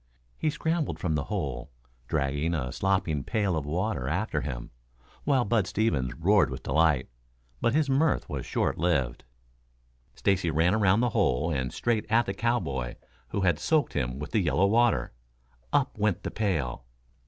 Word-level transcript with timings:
He 0.35 0.49
scrambled 0.49 0.97
from 0.97 1.13
the 1.13 1.25
hole, 1.25 1.69
dragging 2.07 2.55
a 2.55 2.71
slopping 2.71 3.23
pail 3.23 3.55
of 3.55 3.67
water 3.67 4.07
after 4.07 4.41
him, 4.41 4.71
while 5.25 5.45
Bud 5.45 5.67
Stevens 5.67 6.15
roared 6.15 6.49
with 6.49 6.63
delight. 6.63 7.07
But 7.61 7.75
his 7.75 7.87
mirth 7.87 8.27
was 8.27 8.43
short 8.43 8.79
lived. 8.79 9.25
Stacy 10.15 10.49
ran 10.49 10.73
around 10.73 11.01
the 11.01 11.09
hole 11.09 11.51
and 11.51 11.71
straight 11.71 12.07
at 12.09 12.25
the 12.25 12.33
cowboy 12.33 12.95
who 13.27 13.41
had 13.41 13.59
soaked 13.59 13.93
him 13.93 14.17
with 14.17 14.31
the 14.31 14.39
yellow 14.41 14.65
water. 14.65 15.13
Up 15.71 15.95
went 15.99 16.23
the 16.23 16.31
pail. 16.31 16.83